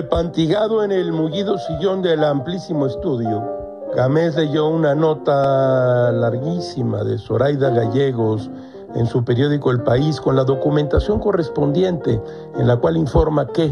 Repantigado 0.00 0.82
en 0.82 0.92
el 0.92 1.12
mullido 1.12 1.58
sillón 1.58 2.00
del 2.00 2.24
amplísimo 2.24 2.86
estudio, 2.86 3.44
Gamés 3.94 4.34
leyó 4.34 4.66
una 4.66 4.94
nota 4.94 6.10
larguísima 6.10 7.04
de 7.04 7.18
Zoraida 7.18 7.68
Gallegos 7.68 8.50
en 8.94 9.04
su 9.04 9.22
periódico 9.26 9.70
El 9.70 9.82
País 9.82 10.18
con 10.18 10.36
la 10.36 10.44
documentación 10.44 11.20
correspondiente 11.20 12.18
en 12.56 12.66
la 12.66 12.78
cual 12.78 12.96
informa 12.96 13.48
que 13.48 13.70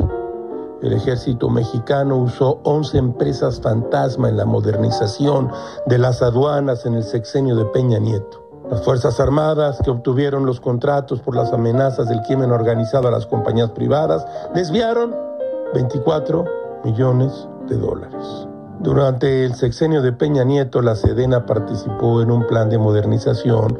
el 0.82 0.92
ejército 0.92 1.48
mexicano 1.48 2.18
usó 2.18 2.60
11 2.64 2.98
empresas 2.98 3.58
fantasma 3.62 4.28
en 4.28 4.36
la 4.36 4.44
modernización 4.44 5.50
de 5.86 5.96
las 5.96 6.20
aduanas 6.20 6.84
en 6.84 6.92
el 6.92 7.04
sexenio 7.04 7.56
de 7.56 7.64
Peña 7.64 7.98
Nieto. 7.98 8.46
Las 8.70 8.82
Fuerzas 8.82 9.18
Armadas, 9.18 9.80
que 9.82 9.90
obtuvieron 9.90 10.44
los 10.44 10.60
contratos 10.60 11.22
por 11.22 11.34
las 11.34 11.54
amenazas 11.54 12.06
del 12.06 12.20
crimen 12.20 12.50
organizado 12.50 13.08
a 13.08 13.12
las 13.12 13.24
compañías 13.24 13.70
privadas, 13.70 14.26
desviaron 14.54 15.27
24 15.74 16.44
millones 16.84 17.48
de 17.68 17.76
dólares. 17.76 18.48
Durante 18.80 19.44
el 19.44 19.56
sexenio 19.56 20.02
de 20.02 20.12
Peña 20.12 20.44
Nieto, 20.44 20.80
la 20.82 20.94
Sedena 20.94 21.44
participó 21.46 22.22
en 22.22 22.30
un 22.30 22.46
plan 22.46 22.70
de 22.70 22.78
modernización 22.78 23.76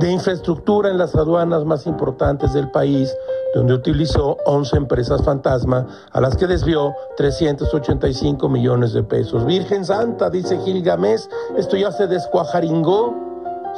de 0.00 0.10
infraestructura 0.10 0.90
en 0.90 0.98
las 0.98 1.14
aduanas 1.14 1.64
más 1.64 1.86
importantes 1.86 2.52
del 2.52 2.68
país, 2.72 3.14
donde 3.54 3.74
utilizó 3.74 4.38
11 4.46 4.76
empresas 4.76 5.22
fantasma 5.22 5.86
a 6.10 6.20
las 6.20 6.36
que 6.36 6.48
desvió 6.48 6.92
385 7.16 8.48
millones 8.48 8.92
de 8.92 9.04
pesos. 9.04 9.46
Virgen 9.46 9.84
Santa, 9.84 10.30
dice 10.30 10.58
Gilgamesh, 10.58 11.28
esto 11.56 11.76
ya 11.76 11.92
se 11.92 12.08
descuajaringó. 12.08 13.14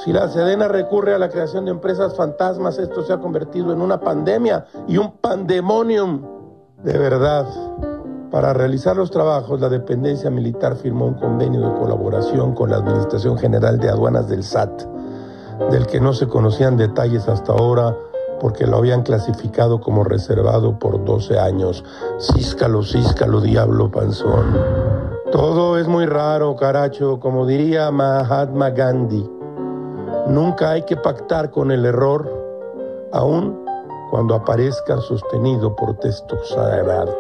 Si 0.03 0.11
la 0.11 0.27
Sedena 0.29 0.69
recurre 0.69 1.15
a 1.15 1.19
la 1.19 1.29
creación 1.29 1.67
de 1.67 1.73
empresas 1.73 2.17
fantasmas, 2.17 2.79
esto 2.79 3.03
se 3.03 3.13
ha 3.13 3.19
convertido 3.19 3.75
en 3.75 3.83
una 3.83 4.01
pandemia 4.01 4.65
y 4.89 4.97
un 4.97 5.13
pandemonium 5.19 6.32
de 6.83 6.99
verdad. 6.99 7.47
Para 8.31 8.55
realizar 8.55 8.97
los 8.97 9.11
trabajos, 9.11 9.61
la 9.61 9.69
dependencia 9.69 10.31
militar 10.31 10.75
firmó 10.77 11.07
un 11.07 11.15
convenio 11.15 11.61
de 11.61 11.79
colaboración 11.79 12.55
con 12.55 12.71
la 12.71 12.77
Administración 12.77 13.37
General 13.37 13.79
de 13.79 13.91
Aduanas 13.91 14.29
del 14.29 14.43
SAT, 14.43 14.85
del 15.71 15.87
que 15.87 16.01
no 16.01 16.15
se 16.15 16.27
conocían 16.27 16.77
detalles 16.77 17.29
hasta 17.29 17.53
ahora 17.53 17.95
porque 18.41 18.67
lo 18.67 18.79
habían 18.79 19.03
clasificado 19.03 19.81
como 19.81 20.03
reservado 20.03 20.79
por 20.79 21.05
12 21.05 21.39
años. 21.39 21.85
Císcalo, 22.19 22.83
císcalo, 22.83 23.41
diablo 23.41 23.91
panzón. 23.91 24.59
Todo 25.31 25.79
es 25.79 25.87
muy 25.87 26.07
raro, 26.07 26.57
caracho, 26.57 27.21
como 27.21 27.47
diría 27.47 27.91
Mahatma 27.93 28.71
Gandhi. 28.71 29.31
Nunca 30.27 30.71
hay 30.71 30.83
que 30.83 30.97
pactar 30.97 31.51
con 31.51 31.71
el 31.71 31.85
error, 31.85 32.29
aún 33.13 33.62
cuando 34.13 34.35
aparezca 34.35 35.01
sostenido 35.01 35.75
por 35.75 35.97
textos 35.97 36.47
sagrados. 36.51 37.17